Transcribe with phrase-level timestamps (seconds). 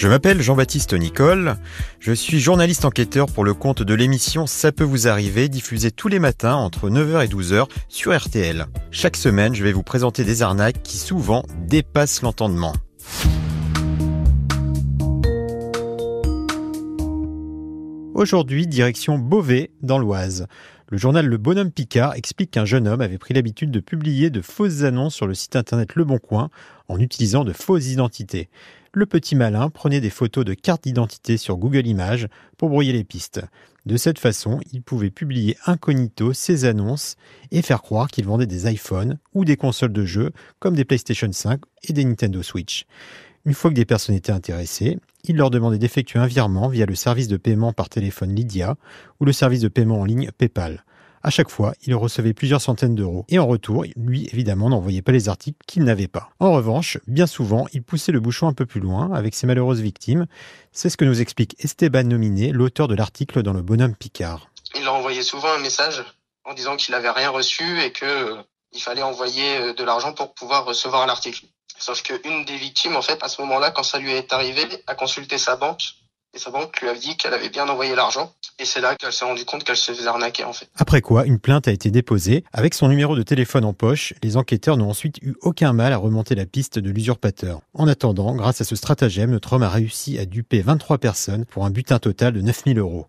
[0.00, 1.56] Je m'appelle Jean-Baptiste Nicole,
[1.98, 6.08] je suis journaliste enquêteur pour le compte de l'émission Ça peut vous arriver, diffusée tous
[6.08, 8.64] les matins entre 9h et 12h sur RTL.
[8.90, 12.72] Chaque semaine, je vais vous présenter des arnaques qui souvent dépassent l'entendement.
[18.14, 20.46] Aujourd'hui, direction Beauvais, dans l'Oise.
[20.88, 24.40] Le journal Le Bonhomme Picard explique qu'un jeune homme avait pris l'habitude de publier de
[24.40, 26.48] fausses annonces sur le site internet Le Bon Coin
[26.88, 28.48] en utilisant de fausses identités
[28.92, 33.04] le petit malin prenait des photos de cartes d'identité sur Google Images pour brouiller les
[33.04, 33.40] pistes.
[33.86, 37.16] De cette façon, il pouvait publier incognito ses annonces
[37.50, 41.30] et faire croire qu'il vendait des iPhones ou des consoles de jeux comme des PlayStation
[41.30, 42.86] 5 et des Nintendo Switch.
[43.46, 46.94] Une fois que des personnes étaient intéressées, il leur demandait d'effectuer un virement via le
[46.94, 48.76] service de paiement par téléphone Lydia
[49.18, 50.84] ou le service de paiement en ligne PayPal.
[51.22, 53.26] À chaque fois, il recevait plusieurs centaines d'euros.
[53.28, 56.30] Et en retour, lui, évidemment, n'envoyait pas les articles qu'il n'avait pas.
[56.40, 59.82] En revanche, bien souvent, il poussait le bouchon un peu plus loin avec ses malheureuses
[59.82, 60.26] victimes.
[60.72, 64.50] C'est ce que nous explique Esteban Nominé, l'auteur de l'article dans le Bonhomme Picard.
[64.74, 66.02] Il leur envoyait souvent un message
[66.44, 70.14] en disant qu'il n'avait rien reçu et que euh, il fallait envoyer euh, de l'argent
[70.14, 71.44] pour pouvoir recevoir l'article.
[71.78, 74.94] Sauf qu'une des victimes, en fait, à ce moment-là, quand ça lui est arrivé, a
[74.94, 75.82] consulté sa banque
[76.34, 78.32] et sa banque lui a dit qu'elle avait bien envoyé l'argent.
[78.60, 80.68] Et c'est là qu'elle s'est rendue compte qu'elle se faisait arnaquer en fait.
[80.76, 82.44] Après quoi, une plainte a été déposée.
[82.52, 85.96] Avec son numéro de téléphone en poche, les enquêteurs n'ont ensuite eu aucun mal à
[85.96, 87.62] remonter la piste de l'usurpateur.
[87.72, 91.64] En attendant, grâce à ce stratagème, notre homme a réussi à duper 23 personnes pour
[91.64, 93.06] un butin total de 9000 euros.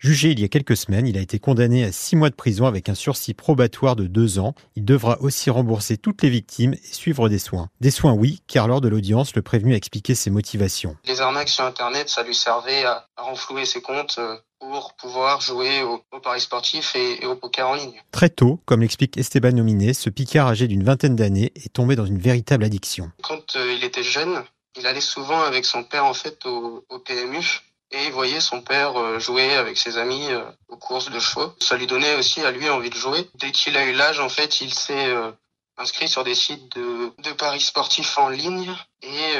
[0.00, 2.64] Jugé il y a quelques semaines, il a été condamné à six mois de prison
[2.64, 4.54] avec un sursis probatoire de deux ans.
[4.74, 7.68] Il devra aussi rembourser toutes les victimes et suivre des soins.
[7.82, 10.96] Des soins, oui, car lors de l'audience, le prévenu a expliqué ses motivations.
[11.04, 15.82] Les arnaques sur Internet, ça lui servait à, renflouer ses comptes euh, pour pouvoir jouer
[15.82, 18.02] au, paris sportif et, au poker en ligne.
[18.10, 22.06] Très tôt, comme l'explique Esteban Nominé, ce Picard âgé d'une vingtaine d'années est tombé dans
[22.06, 23.12] une véritable addiction.
[23.22, 24.44] Quand euh, il était jeune,
[24.78, 27.60] il allait souvent avec son père en fait au, au PMU
[27.92, 31.52] et il voyait son père euh, jouer avec ses amis euh, aux courses de chevaux.
[31.60, 33.28] Ça lui donnait aussi à lui envie de jouer.
[33.34, 35.32] Dès qu'il a eu l'âge, en fait, il s'est euh,
[35.76, 39.32] inscrit sur des sites de, de paris sportifs en ligne et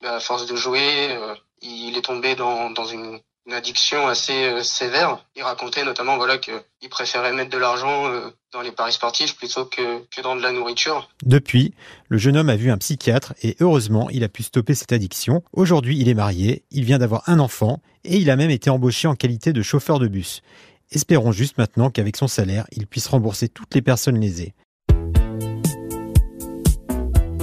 [0.00, 1.18] bah, à force de jouer,
[1.60, 5.24] il est tombé dans, dans une une addiction assez euh, sévère.
[5.36, 9.64] Il racontait notamment voilà qu'il préférait mettre de l'argent euh, dans les paris sportifs plutôt
[9.64, 11.08] que, que dans de la nourriture.
[11.24, 11.72] Depuis,
[12.08, 15.42] le jeune homme a vu un psychiatre et heureusement, il a pu stopper cette addiction.
[15.52, 19.06] Aujourd'hui, il est marié, il vient d'avoir un enfant et il a même été embauché
[19.06, 20.42] en qualité de chauffeur de bus.
[20.90, 24.54] Espérons juste maintenant qu'avec son salaire, il puisse rembourser toutes les personnes lésées.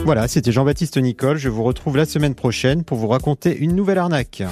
[0.05, 1.37] Voilà, c'était Jean-Baptiste Nicole.
[1.37, 4.43] Je vous retrouve la semaine prochaine pour vous raconter une nouvelle arnaque.